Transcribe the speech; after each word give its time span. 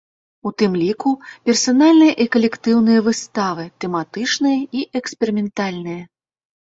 У 0.49 0.51
тым 0.61 0.71
ліку 0.83 1.11
персанальныя 1.49 2.13
і 2.25 2.27
калектыўныя 2.35 2.99
выставы, 3.09 3.63
тэматычныя 3.85 4.57
і 4.81 4.85
эксперыментальныя. 5.01 6.01